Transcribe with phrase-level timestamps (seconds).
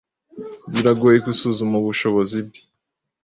[0.73, 2.59] Biragoye gusuzuma ubushobozi bwe.